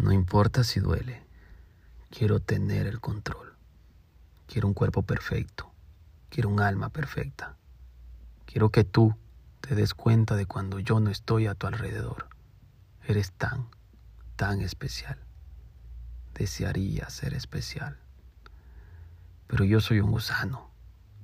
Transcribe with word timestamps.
No 0.00 0.12
importa 0.12 0.64
si 0.64 0.80
duele, 0.80 1.22
quiero 2.08 2.40
tener 2.40 2.86
el 2.86 3.00
control. 3.00 3.54
Quiero 4.46 4.66
un 4.66 4.72
cuerpo 4.72 5.02
perfecto, 5.02 5.70
quiero 6.30 6.48
un 6.48 6.60
alma 6.60 6.88
perfecta. 6.88 7.58
Quiero 8.46 8.70
que 8.70 8.82
tú 8.82 9.14
te 9.60 9.74
des 9.74 9.92
cuenta 9.92 10.36
de 10.36 10.46
cuando 10.46 10.78
yo 10.78 11.00
no 11.00 11.10
estoy 11.10 11.48
a 11.48 11.54
tu 11.54 11.66
alrededor. 11.66 12.28
Eres 13.06 13.32
tan, 13.32 13.68
tan 14.36 14.62
especial. 14.62 15.18
Desearía 16.32 17.10
ser 17.10 17.34
especial. 17.34 17.98
Pero 19.48 19.66
yo 19.66 19.82
soy 19.82 20.00
un 20.00 20.12
gusano, 20.12 20.70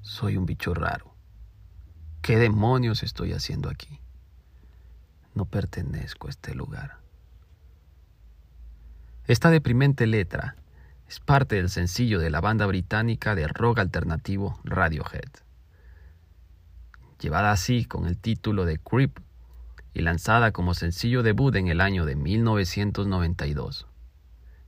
soy 0.00 0.38
un 0.38 0.46
bicho 0.46 0.72
raro. 0.72 1.14
¿Qué 2.22 2.38
demonios 2.38 3.02
estoy 3.02 3.34
haciendo 3.34 3.68
aquí? 3.68 4.00
No 5.34 5.44
pertenezco 5.44 6.28
a 6.28 6.30
este 6.30 6.54
lugar. 6.54 7.01
Esta 9.28 9.50
deprimente 9.50 10.08
letra 10.08 10.56
es 11.08 11.20
parte 11.20 11.54
del 11.56 11.70
sencillo 11.70 12.18
de 12.18 12.28
la 12.28 12.40
banda 12.40 12.66
británica 12.66 13.36
de 13.36 13.46
rock 13.46 13.78
alternativo 13.78 14.58
Radiohead. 14.64 15.30
Llevada 17.20 17.52
así 17.52 17.84
con 17.84 18.06
el 18.08 18.18
título 18.18 18.64
de 18.64 18.78
Creep 18.78 19.20
y 19.94 20.00
lanzada 20.00 20.50
como 20.50 20.74
sencillo 20.74 21.22
debut 21.22 21.54
en 21.54 21.68
el 21.68 21.80
año 21.80 22.04
de 22.04 22.16
1992, 22.16 23.86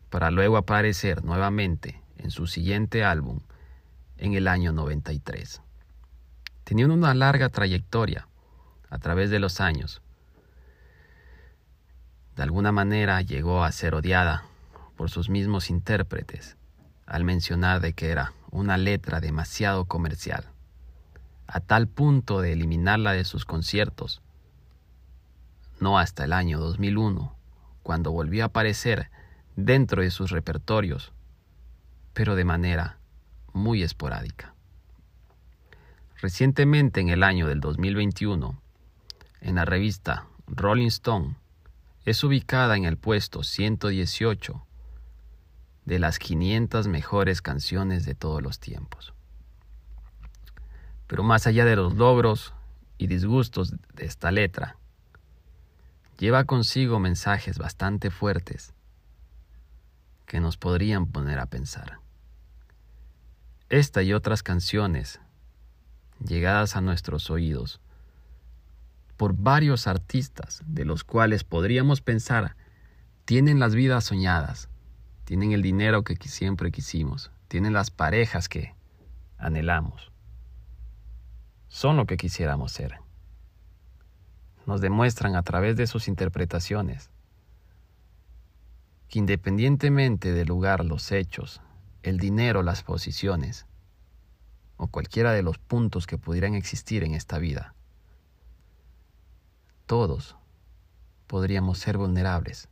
para 0.08 0.30
luego 0.30 0.56
aparecer 0.56 1.24
nuevamente 1.24 2.00
en 2.18 2.30
su 2.30 2.46
siguiente 2.46 3.02
álbum 3.02 3.40
en 4.18 4.34
el 4.34 4.46
año 4.46 4.70
93. 4.70 5.62
Teniendo 6.62 6.94
una 6.94 7.12
larga 7.12 7.48
trayectoria 7.48 8.28
a 8.88 8.98
través 8.98 9.30
de 9.30 9.40
los 9.40 9.60
años, 9.60 10.00
de 12.36 12.42
alguna 12.42 12.72
manera 12.72 13.22
llegó 13.22 13.64
a 13.64 13.72
ser 13.72 13.94
odiada 13.94 14.44
por 14.96 15.10
sus 15.10 15.28
mismos 15.28 15.70
intérpretes 15.70 16.56
al 17.06 17.24
mencionar 17.24 17.80
de 17.80 17.92
que 17.92 18.10
era 18.10 18.32
una 18.50 18.76
letra 18.76 19.20
demasiado 19.20 19.84
comercial, 19.84 20.46
a 21.46 21.60
tal 21.60 21.86
punto 21.86 22.40
de 22.40 22.52
eliminarla 22.52 23.12
de 23.12 23.24
sus 23.24 23.44
conciertos. 23.44 24.22
No 25.80 25.98
hasta 25.98 26.24
el 26.24 26.32
año 26.32 26.58
2001, 26.58 27.34
cuando 27.82 28.12
volvió 28.12 28.44
a 28.44 28.46
aparecer 28.46 29.10
dentro 29.56 30.02
de 30.02 30.10
sus 30.10 30.30
repertorios, 30.30 31.12
pero 32.14 32.36
de 32.36 32.44
manera 32.44 32.98
muy 33.52 33.82
esporádica. 33.82 34.54
Recientemente, 36.20 37.00
en 37.00 37.10
el 37.10 37.22
año 37.22 37.48
del 37.48 37.60
2021, 37.60 38.58
en 39.40 39.54
la 39.56 39.64
revista 39.64 40.26
Rolling 40.46 40.86
Stone, 40.86 41.36
es 42.04 42.22
ubicada 42.22 42.76
en 42.76 42.84
el 42.84 42.98
puesto 42.98 43.42
118 43.42 44.66
de 45.84 45.98
las 45.98 46.18
500 46.18 46.86
mejores 46.86 47.42
canciones 47.42 48.04
de 48.04 48.14
todos 48.14 48.42
los 48.42 48.58
tiempos. 48.58 49.14
Pero 51.06 51.22
más 51.22 51.46
allá 51.46 51.64
de 51.64 51.76
los 51.76 51.94
logros 51.94 52.54
y 52.98 53.06
disgustos 53.06 53.74
de 53.94 54.06
esta 54.06 54.30
letra, 54.30 54.76
lleva 56.18 56.44
consigo 56.44 56.98
mensajes 56.98 57.58
bastante 57.58 58.10
fuertes 58.10 58.74
que 60.26 60.40
nos 60.40 60.56
podrían 60.56 61.06
poner 61.06 61.38
a 61.38 61.46
pensar. 61.46 61.98
Esta 63.68 64.02
y 64.02 64.12
otras 64.12 64.42
canciones, 64.42 65.20
llegadas 66.24 66.76
a 66.76 66.80
nuestros 66.80 67.30
oídos, 67.30 67.80
por 69.16 69.34
varios 69.36 69.86
artistas 69.86 70.62
de 70.66 70.84
los 70.84 71.04
cuales 71.04 71.44
podríamos 71.44 72.00
pensar 72.00 72.56
tienen 73.24 73.58
las 73.58 73.74
vidas 73.74 74.04
soñadas, 74.04 74.68
tienen 75.24 75.52
el 75.52 75.62
dinero 75.62 76.04
que 76.04 76.16
siempre 76.28 76.70
quisimos, 76.70 77.30
tienen 77.48 77.72
las 77.72 77.90
parejas 77.90 78.48
que 78.48 78.74
anhelamos, 79.38 80.12
son 81.68 81.96
lo 81.96 82.06
que 82.06 82.16
quisiéramos 82.16 82.72
ser. 82.72 82.98
Nos 84.66 84.80
demuestran 84.80 85.36
a 85.36 85.42
través 85.42 85.76
de 85.76 85.86
sus 85.86 86.08
interpretaciones 86.08 87.10
que 89.08 89.18
independientemente 89.18 90.32
del 90.32 90.48
lugar, 90.48 90.84
los 90.84 91.12
hechos, 91.12 91.60
el 92.02 92.18
dinero, 92.18 92.62
las 92.62 92.82
posiciones, 92.82 93.66
o 94.76 94.88
cualquiera 94.88 95.32
de 95.32 95.42
los 95.42 95.58
puntos 95.58 96.06
que 96.06 96.18
pudieran 96.18 96.54
existir 96.54 97.04
en 97.04 97.14
esta 97.14 97.38
vida, 97.38 97.74
todos 99.86 100.36
podríamos 101.26 101.78
ser 101.78 101.98
vulnerables 101.98 102.68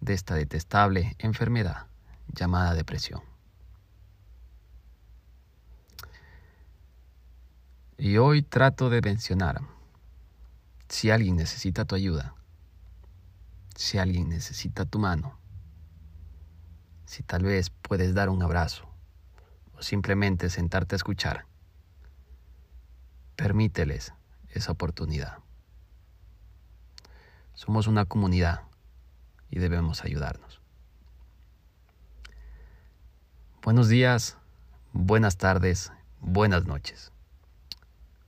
de 0.00 0.12
esta 0.12 0.34
detestable 0.34 1.16
enfermedad 1.18 1.86
llamada 2.28 2.74
depresión. 2.74 3.22
Y 7.96 8.18
hoy 8.18 8.42
trato 8.42 8.90
de 8.90 9.00
mencionar, 9.00 9.62
si 10.88 11.10
alguien 11.10 11.36
necesita 11.36 11.84
tu 11.84 11.94
ayuda, 11.94 12.34
si 13.74 13.98
alguien 13.98 14.28
necesita 14.28 14.84
tu 14.84 14.98
mano, 14.98 15.38
si 17.06 17.22
tal 17.22 17.44
vez 17.44 17.70
puedes 17.70 18.14
dar 18.14 18.28
un 18.28 18.42
abrazo 18.42 18.88
o 19.74 19.82
simplemente 19.82 20.50
sentarte 20.50 20.94
a 20.94 20.98
escuchar, 20.98 21.46
permíteles 23.36 24.12
esa 24.50 24.72
oportunidad. 24.72 25.38
Somos 27.54 27.86
una 27.86 28.04
comunidad 28.04 28.62
y 29.48 29.60
debemos 29.60 30.04
ayudarnos. 30.04 30.60
Buenos 33.62 33.88
días, 33.88 34.36
buenas 34.92 35.36
tardes, 35.36 35.92
buenas 36.20 36.66
noches. 36.66 37.12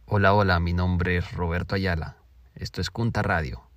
Hola, 0.07 0.33
hola, 0.33 0.61
mi 0.61 0.73
nombre 0.73 1.17
es 1.17 1.33
Roberto 1.33 1.75
Ayala. 1.75 2.17
Esto 2.55 2.81
es 2.81 2.89
Cunta 2.89 3.23
Radio. 3.23 3.69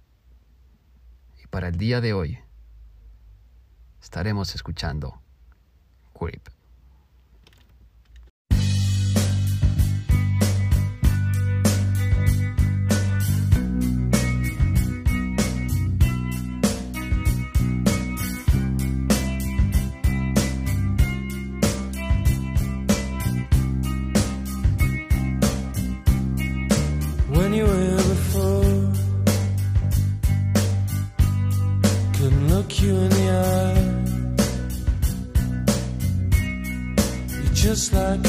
Y 1.43 1.47
para 1.47 1.69
el 1.69 1.77
día 1.77 1.99
de 1.99 2.13
hoy 2.13 2.39
estaremos 3.99 4.53
escuchando 4.53 5.19
Creep. 6.13 6.58
when 27.39 27.53
you 27.53 27.65
were 27.65 27.95
before. 28.13 28.63
Couldn't 32.15 32.45
look 32.53 32.69
you 32.81 32.93
in 33.05 33.09
the 33.17 33.27
eye. 33.47 33.81
You're 37.35 37.53
just 37.53 37.93
like 37.93 38.28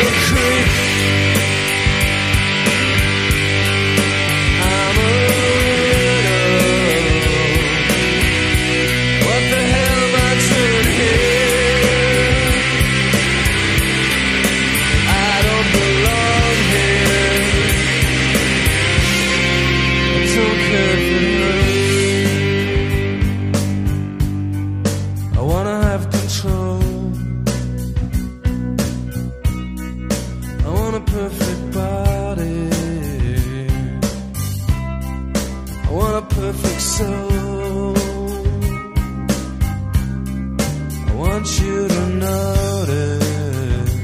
want 41.41 41.59
you 41.59 41.87
to 41.87 42.07
notice 42.07 43.95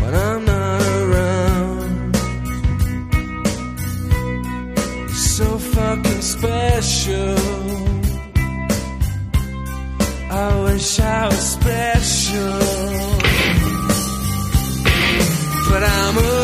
when 0.00 0.14
I'm 0.14 0.44
not 0.46 0.82
around. 1.02 2.16
So 5.14 5.58
fucking 5.58 6.22
special. 6.22 7.36
I 10.30 10.62
wish 10.64 11.00
I 11.00 11.26
was 11.26 11.50
special, 11.58 12.60
but 15.68 15.82
I'm 15.84 16.18
a 16.18 16.43